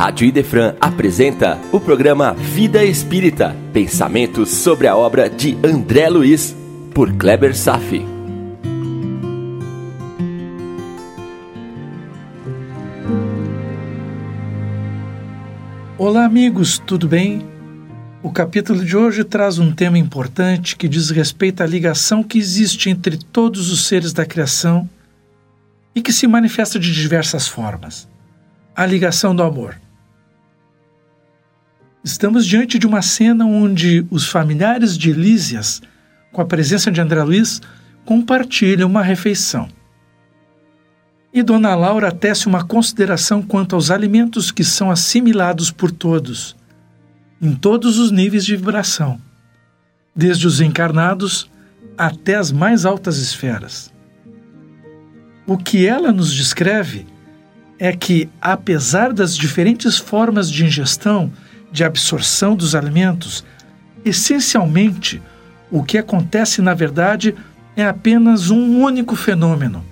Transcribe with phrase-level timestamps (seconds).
[0.00, 6.56] Rádio Idefran apresenta o programa Vida Espírita, pensamentos sobre a obra de André Luiz,
[6.94, 8.02] por Kleber Safi.
[15.98, 17.46] Olá, amigos, tudo bem?
[18.22, 22.88] O capítulo de hoje traz um tema importante que diz respeito à ligação que existe
[22.88, 24.88] entre todos os seres da criação
[25.94, 28.08] e que se manifesta de diversas formas.
[28.74, 29.76] A ligação do amor.
[32.02, 35.82] Estamos diante de uma cena onde os familiares de Lísias,
[36.32, 37.60] com a presença de André Luiz,
[38.06, 39.68] compartilham uma refeição.
[41.32, 46.56] E Dona Laura tece uma consideração quanto aos alimentos que são assimilados por todos,
[47.40, 49.20] em todos os níveis de vibração,
[50.16, 51.50] desde os encarnados
[51.98, 53.92] até as mais altas esferas.
[55.46, 57.06] O que ela nos descreve
[57.78, 61.30] é que, apesar das diferentes formas de ingestão,
[61.70, 63.44] de absorção dos alimentos,
[64.04, 65.22] essencialmente,
[65.70, 67.34] o que acontece na verdade
[67.76, 69.84] é apenas um único fenômeno: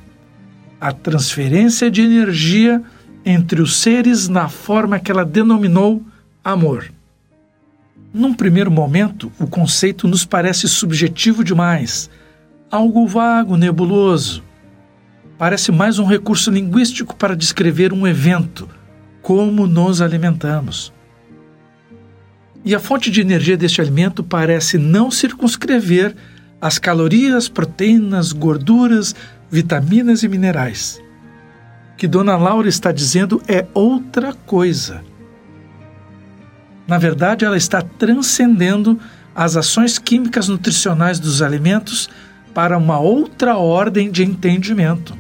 [0.81, 2.83] a transferência de energia
[3.25, 6.03] entre os seres na forma que ela denominou
[6.43, 6.91] amor.
[8.13, 12.09] Num primeiro momento, o conceito nos parece subjetivo demais,
[12.71, 14.43] algo vago, nebuloso.
[15.37, 18.69] Parece mais um recurso linguístico para descrever um evento,
[19.23, 20.93] como nos alimentamos.
[22.69, 26.15] E a fonte de energia deste alimento parece não circunscrever
[26.61, 29.15] as calorias, proteínas, gorduras,
[29.51, 31.01] vitaminas e minerais.
[31.95, 35.03] O que Dona Laura está dizendo é outra coisa.
[36.87, 39.01] Na verdade, ela está transcendendo
[39.35, 42.11] as ações químicas nutricionais dos alimentos
[42.53, 45.17] para uma outra ordem de entendimento.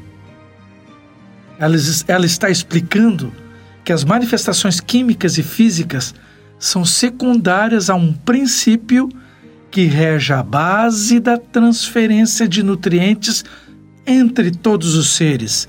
[1.59, 1.77] Ela,
[2.09, 3.33] ela está explicando
[3.83, 6.15] que as manifestações químicas e físicas
[6.59, 9.09] são secundárias a um princípio
[9.71, 13.45] que rege a base da transferência de nutrientes
[14.07, 15.69] entre todos os seres,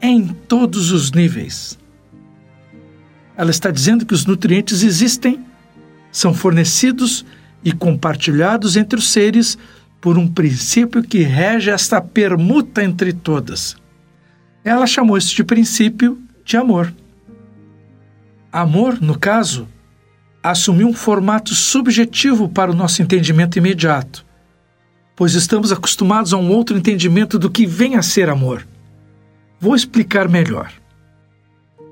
[0.00, 1.78] em todos os níveis.
[3.36, 5.44] Ela está dizendo que os nutrientes existem,
[6.10, 7.24] são fornecidos
[7.62, 9.58] e compartilhados entre os seres
[10.00, 13.76] por um princípio que rege esta permuta entre todas.
[14.64, 16.92] Ela chamou este princípio de amor.
[18.50, 19.68] Amor, no caso,
[20.50, 24.24] assumiu um formato subjetivo para o nosso entendimento imediato,
[25.14, 28.66] pois estamos acostumados a um outro entendimento do que vem a ser amor.
[29.60, 30.72] Vou explicar melhor.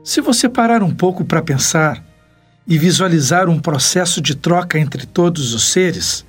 [0.02, 2.02] Se você parar um pouco para pensar
[2.66, 6.24] e visualizar um processo de troca entre todos os seres,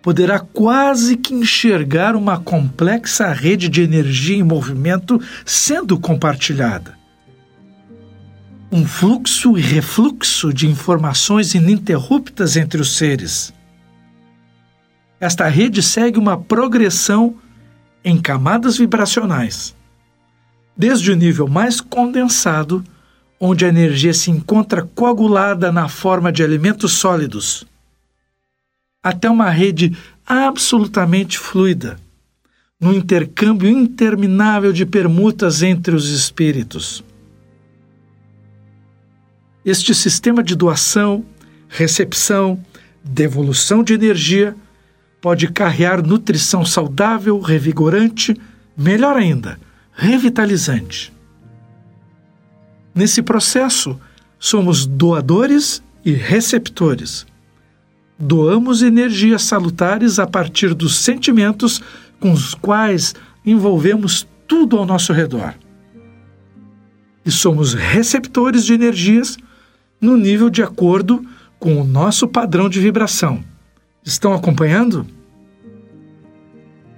[0.00, 7.01] poderá quase que enxergar uma complexa rede de energia em movimento sendo compartilhada
[8.72, 13.52] um fluxo e refluxo de informações ininterruptas entre os seres.
[15.20, 17.36] Esta rede segue uma progressão
[18.02, 19.76] em camadas vibracionais,
[20.74, 22.82] desde o nível mais condensado,
[23.38, 27.66] onde a energia se encontra coagulada na forma de elementos sólidos,
[29.02, 29.94] até uma rede
[30.26, 31.98] absolutamente fluida,
[32.80, 37.04] no intercâmbio interminável de permutas entre os espíritos.
[39.64, 41.24] Este sistema de doação,
[41.68, 42.60] recepção,
[43.04, 44.56] devolução de energia
[45.20, 48.34] pode carrear nutrição saudável, revigorante,
[48.76, 49.58] melhor ainda,
[49.92, 51.12] revitalizante.
[52.92, 53.98] Nesse processo,
[54.38, 57.24] somos doadores e receptores.
[58.18, 61.80] Doamos energias salutares a partir dos sentimentos
[62.18, 63.14] com os quais
[63.46, 65.54] envolvemos tudo ao nosso redor.
[67.24, 69.38] E somos receptores de energias
[70.02, 71.24] no nível de acordo
[71.60, 73.42] com o nosso padrão de vibração.
[74.04, 75.06] Estão acompanhando?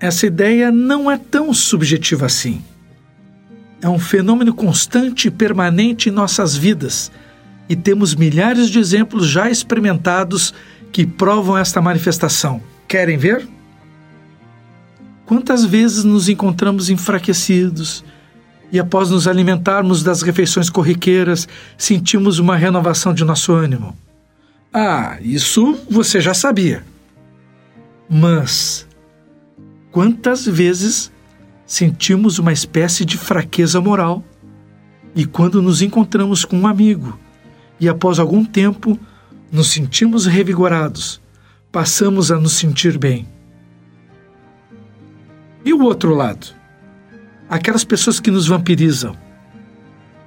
[0.01, 2.65] Essa ideia não é tão subjetiva assim.
[3.83, 7.13] É um fenômeno constante e permanente em nossas vidas,
[7.69, 10.55] e temos milhares de exemplos já experimentados
[10.91, 12.63] que provam esta manifestação.
[12.89, 13.47] Querem ver?
[15.27, 18.05] Quantas vezes nos encontramos enfraquecidos,
[18.75, 21.47] e após nos alimentarmos das refeições corriqueiras,
[21.79, 23.97] sentimos uma renovação de nosso ânimo.
[24.73, 26.85] Ah, isso você já sabia.
[28.11, 28.85] Mas
[29.93, 31.13] quantas vezes
[31.65, 34.25] sentimos uma espécie de fraqueza moral
[35.15, 37.17] e quando nos encontramos com um amigo
[37.79, 38.99] e após algum tempo
[39.53, 41.21] nos sentimos revigorados,
[41.71, 43.25] passamos a nos sentir bem.
[45.65, 46.64] E o outro lado?
[47.55, 49.17] Aquelas pessoas que nos vampirizam.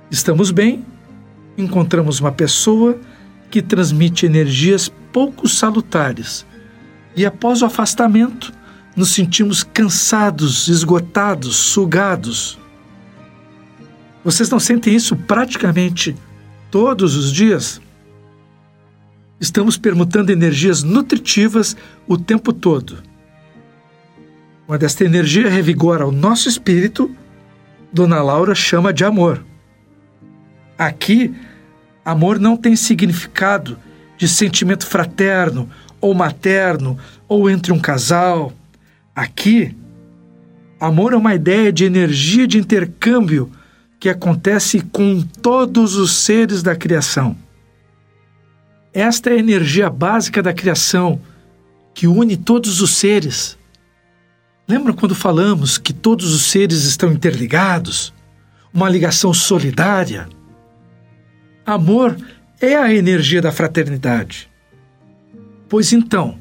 [0.09, 0.85] Estamos bem,
[1.57, 2.97] encontramos uma pessoa
[3.51, 6.45] que transmite energias pouco salutares
[7.18, 8.53] e após o afastamento
[8.95, 12.57] nos sentimos cansados, esgotados, sugados.
[14.24, 16.15] Vocês não sentem isso praticamente
[16.71, 17.81] todos os dias?
[19.38, 21.75] Estamos permutando energias nutritivas
[22.07, 23.03] o tempo todo.
[24.67, 27.09] Quando esta energia revigora o nosso espírito,
[27.91, 29.41] Dona Laura chama de amor.
[30.77, 31.33] Aqui,
[32.03, 33.79] amor não tem significado
[34.17, 35.69] de sentimento fraterno
[36.01, 36.97] ou materno
[37.29, 38.51] ou entre um casal.
[39.15, 39.73] Aqui,
[40.77, 43.49] amor é uma ideia de energia de intercâmbio
[43.97, 47.37] que acontece com todos os seres da criação.
[48.93, 51.21] Esta é a energia básica da criação
[51.93, 53.56] que une todos os seres.
[54.67, 58.13] Lembram quando falamos que todos os seres estão interligados?
[58.73, 60.27] Uma ligação solidária?
[61.65, 62.17] Amor
[62.59, 64.49] é a energia da fraternidade.
[65.69, 66.37] Pois então,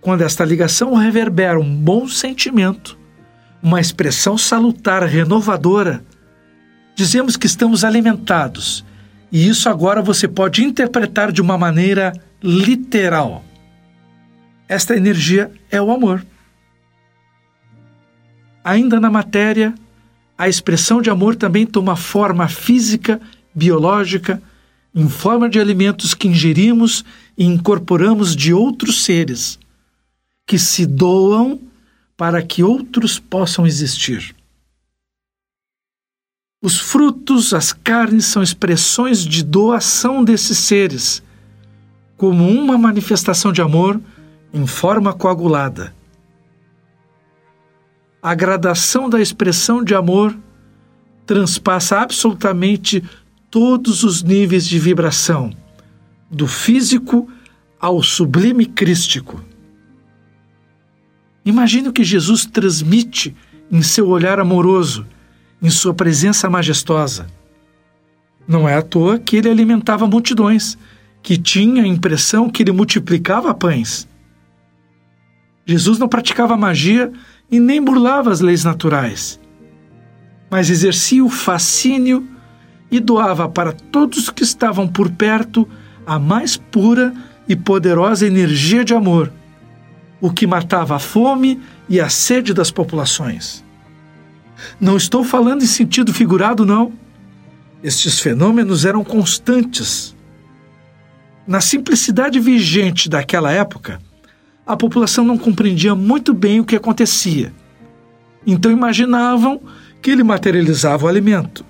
[0.00, 2.98] quando esta ligação reverbera um bom sentimento,
[3.62, 6.02] uma expressão salutar renovadora,
[6.94, 8.82] dizemos que estamos alimentados,
[9.30, 13.44] e isso agora você pode interpretar de uma maneira literal.
[14.66, 16.24] Esta energia é o amor.
[18.68, 19.74] Ainda na matéria,
[20.36, 23.18] a expressão de amor também toma forma física,
[23.54, 24.42] biológica,
[24.94, 27.02] em forma de alimentos que ingerimos
[27.34, 29.58] e incorporamos de outros seres,
[30.46, 31.58] que se doam
[32.14, 34.36] para que outros possam existir.
[36.62, 41.22] Os frutos, as carnes são expressões de doação desses seres,
[42.18, 43.98] como uma manifestação de amor
[44.52, 45.96] em forma coagulada.
[48.20, 50.36] A gradação da expressão de amor
[51.24, 53.02] transpassa absolutamente
[53.50, 55.52] todos os níveis de vibração,
[56.30, 57.30] do físico
[57.78, 59.40] ao sublime crístico.
[61.44, 63.36] Imagine o que Jesus transmite
[63.70, 65.06] em seu olhar amoroso,
[65.62, 67.26] em sua presença majestosa.
[68.46, 70.76] Não é à toa que ele alimentava multidões,
[71.22, 74.08] que tinha a impressão que ele multiplicava pães.
[75.64, 77.12] Jesus não praticava magia
[77.50, 79.40] e nem burlava as leis naturais,
[80.50, 82.26] mas exercia o fascínio
[82.90, 85.68] e doava para todos que estavam por perto
[86.06, 87.12] a mais pura
[87.48, 89.32] e poderosa energia de amor,
[90.20, 93.64] o que matava a fome e a sede das populações.
[94.80, 96.92] Não estou falando em sentido figurado, não.
[97.82, 100.16] Estes fenômenos eram constantes.
[101.46, 104.00] Na simplicidade vigente daquela época,
[104.68, 107.52] a população não compreendia muito bem o que acontecia.
[108.46, 109.60] Então imaginavam
[110.00, 111.64] que ele materializava o alimento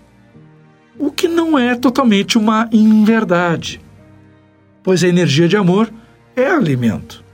[0.98, 3.80] o que não é totalmente uma inverdade,
[4.82, 5.92] pois a energia de amor
[6.34, 7.24] é alimento.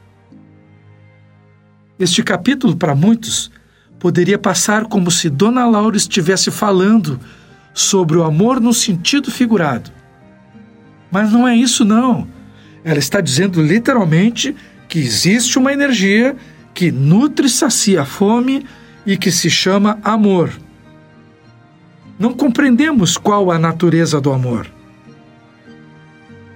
[1.98, 3.50] Este capítulo, para muitos,
[3.98, 7.18] poderia passar como se Dona Laura estivesse falando
[7.72, 9.90] sobre o amor no sentido figurado.
[11.10, 12.28] Mas não é isso, não.
[12.82, 14.54] Ela está dizendo literalmente
[14.88, 16.36] que existe uma energia
[16.72, 18.66] que nutre e sacia a fome
[19.06, 20.50] e que se chama amor.
[22.18, 24.70] Não compreendemos qual a natureza do amor.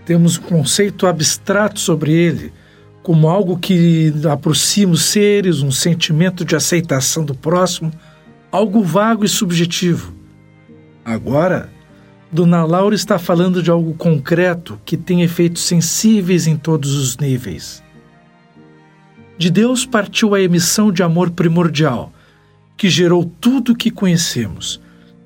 [0.05, 2.53] Temos um conceito abstrato sobre ele,
[3.03, 7.93] como algo que aproxima os seres, um sentimento de aceitação do próximo,
[8.51, 10.15] algo vago e subjetivo.
[11.05, 11.71] Agora,
[12.31, 17.83] Dona Laura está falando de algo concreto que tem efeitos sensíveis em todos os níveis.
[19.39, 22.13] De Deus partiu a emissão de amor primordial,
[22.77, 24.81] que gerou tudo o que conhecemos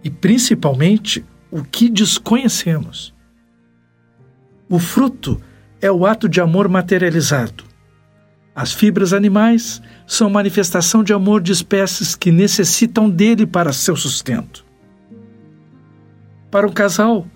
[0.05, 3.15] e principalmente o que desconhecemos.
[4.69, 5.41] O fruto
[5.81, 7.65] é o ato de amor materializado.
[8.55, 14.63] As fibras animais são manifestação de amor de espécies que necessitam dele para seu sustento.
[16.51, 17.27] Para o casal,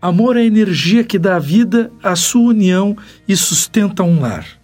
[0.00, 2.96] amor é a energia que dá vida à sua união
[3.28, 4.61] e sustenta um lar.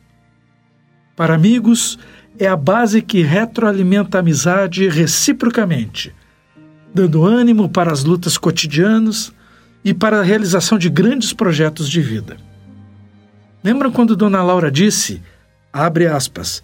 [1.19, 1.99] Para amigos,
[2.39, 6.15] é a base que retroalimenta a amizade reciprocamente
[6.95, 9.33] dando ânimo para as lutas cotidianas
[9.85, 12.37] e para a realização de grandes projetos de vida.
[13.63, 15.23] Lembram quando Dona Laura disse,
[15.73, 16.63] abre aspas,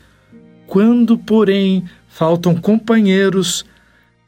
[0.67, 3.65] quando, porém, faltam companheiros,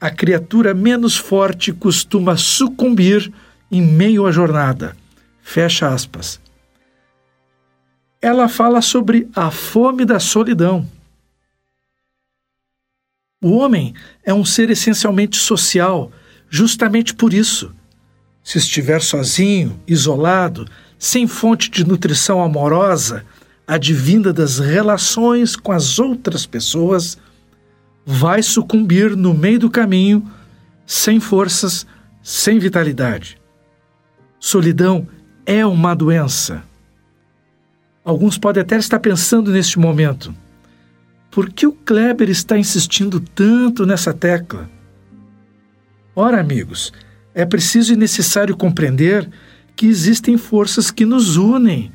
[0.01, 3.33] a criatura menos forte costuma sucumbir
[3.71, 4.97] em meio à jornada.
[5.43, 6.41] Fecha aspas.
[8.21, 10.87] Ela fala sobre a fome da solidão.
[13.43, 13.95] O homem
[14.25, 16.11] é um ser essencialmente social,
[16.49, 17.75] justamente por isso.
[18.43, 20.67] Se estiver sozinho, isolado,
[20.99, 23.25] sem fonte de nutrição amorosa,
[23.67, 27.19] advinda das relações com as outras pessoas,
[28.05, 30.31] vai sucumbir no meio do caminho,
[30.87, 31.87] sem forças,
[32.23, 33.39] sem vitalidade.
[34.39, 35.07] Solidão
[35.45, 36.63] é uma doença.
[38.07, 40.33] Alguns podem até estar pensando neste momento:
[41.29, 44.71] por que o Kleber está insistindo tanto nessa tecla?
[46.15, 46.93] Ora, amigos,
[47.35, 49.29] é preciso e necessário compreender
[49.75, 51.91] que existem forças que nos unem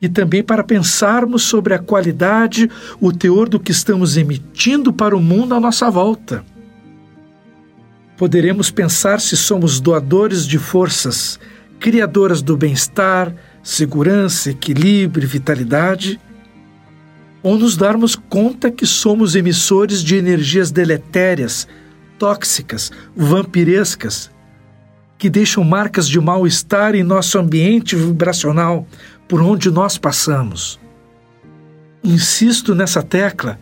[0.00, 5.20] e também para pensarmos sobre a qualidade, o teor do que estamos emitindo para o
[5.20, 6.44] mundo à nossa volta.
[8.16, 11.38] Poderemos pensar se somos doadores de forças
[11.80, 13.34] criadoras do bem-estar,
[13.68, 16.18] segurança, equilíbrio, vitalidade,
[17.42, 21.68] ou nos darmos conta que somos emissores de energias deletérias,
[22.18, 24.30] tóxicas, vampirescas,
[25.18, 28.86] que deixam marcas de mal-estar em nosso ambiente vibracional
[29.28, 30.80] por onde nós passamos.
[32.02, 33.60] Insisto nessa tecla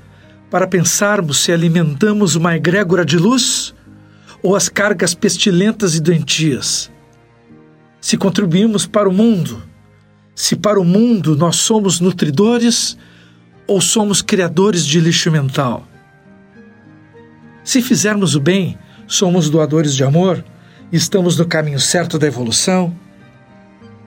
[0.49, 3.75] para pensarmos se alimentamos uma egrégora de luz
[4.41, 6.93] ou as cargas pestilentas e doentias.
[8.01, 9.61] Se contribuímos para o mundo,
[10.37, 12.97] se para o mundo nós somos nutridores
[13.67, 15.89] ou somos criadores de lixo mental.
[17.65, 20.45] Se fizermos o bem, somos doadores de amor,
[20.93, 22.95] estamos no caminho certo da evolução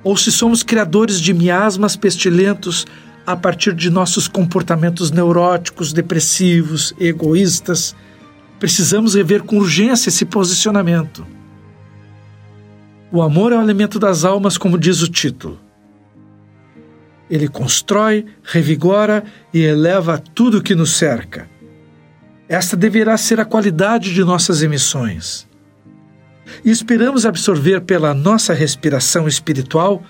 [0.03, 2.85] ou se somos criadores de miasmas pestilentos
[3.25, 7.95] a partir de nossos comportamentos neuróticos, depressivos, egoístas,
[8.59, 11.25] precisamos rever com urgência esse posicionamento.
[13.11, 15.68] O amor é o alimento das almas, como diz o título.
[17.29, 21.47] Ele constrói, revigora e eleva tudo que nos cerca.
[22.47, 25.47] Esta deverá ser a qualidade de nossas emissões
[26.63, 30.03] e esperamos absorver pela nossa respiração espiritual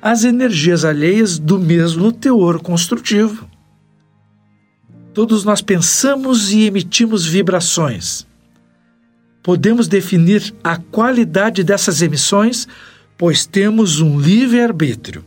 [0.00, 3.48] as energias alheias do mesmo teor construtivo.
[5.12, 8.26] Todos nós pensamos e emitimos vibrações.
[9.42, 12.68] Podemos definir a qualidade dessas emissões,
[13.16, 15.24] pois temos um livre-arbítrio.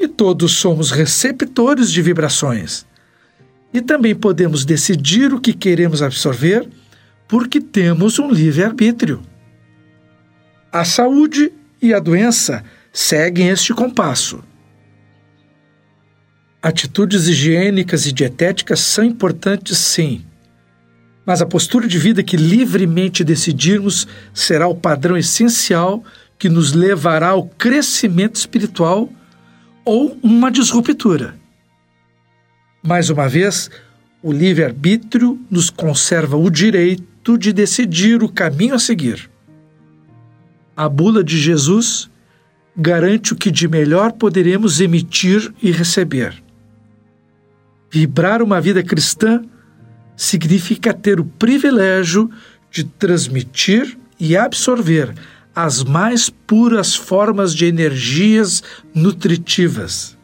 [0.00, 2.86] E todos somos receptores de vibrações.
[3.70, 6.66] E também podemos decidir o que queremos absorver
[7.28, 9.20] porque temos um livre-arbítrio.
[10.72, 11.52] A saúde
[11.82, 14.42] e a doença seguem este compasso.
[16.62, 20.24] Atitudes higiênicas e dietéticas são importantes, sim,
[21.24, 26.02] mas a postura de vida que livremente decidirmos será o padrão essencial
[26.38, 29.10] que nos levará ao crescimento espiritual
[29.90, 31.34] ou uma disruptura.
[32.80, 33.68] Mais uma vez,
[34.22, 39.28] o livre-arbítrio nos conserva o direito de decidir o caminho a seguir.
[40.76, 42.08] A bula de Jesus
[42.76, 46.40] garante o que de melhor poderemos emitir e receber.
[47.90, 49.42] Vibrar uma vida cristã
[50.16, 52.30] significa ter o privilégio
[52.70, 55.12] de transmitir e absorver
[55.64, 58.62] as mais puras formas de energias
[58.94, 60.16] nutritivas.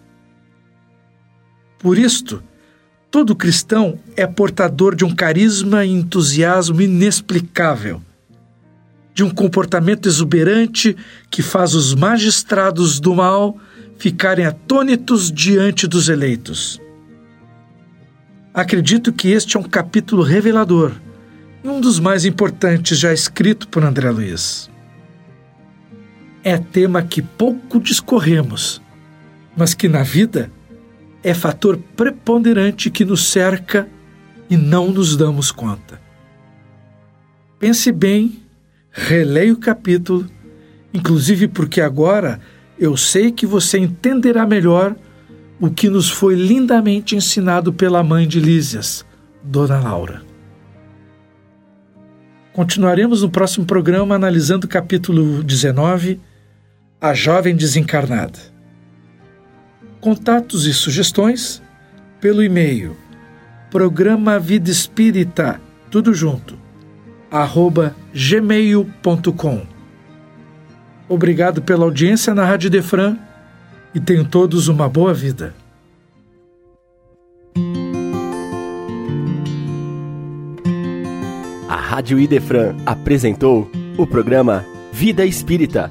[1.78, 2.42] Por isto,
[3.16, 8.02] Todo cristão é portador de um carisma e entusiasmo inexplicável,
[9.14, 10.94] de um comportamento exuberante
[11.30, 13.56] que faz os magistrados do mal
[13.96, 16.78] ficarem atônitos diante dos eleitos.
[18.52, 20.92] Acredito que este é um capítulo revelador
[21.64, 24.70] um dos mais importantes já escrito por André Luiz.
[26.48, 28.80] É tema que pouco discorremos,
[29.56, 30.48] mas que na vida
[31.20, 33.88] é fator preponderante que nos cerca
[34.48, 36.00] e não nos damos conta.
[37.58, 38.40] Pense bem,
[38.92, 40.24] releia o capítulo,
[40.94, 42.38] inclusive porque agora
[42.78, 44.94] eu sei que você entenderá melhor
[45.58, 49.04] o que nos foi lindamente ensinado pela mãe de Lísias,
[49.42, 50.22] Dona Laura.
[52.52, 56.20] Continuaremos no próximo programa analisando o capítulo 19,
[57.00, 58.38] A Jovem Desencarnada.
[60.00, 61.62] Contatos e sugestões
[62.20, 62.96] pelo e-mail
[63.70, 65.60] programa Vida Espírita,
[65.90, 66.56] tudo junto,
[67.30, 69.66] arroba gmail.com.
[71.08, 73.18] Obrigado pela audiência na Rádio Defran
[73.94, 75.54] e tenham todos uma boa vida.
[81.68, 85.90] A Rádio Idefran apresentou o programa Vida Espírita,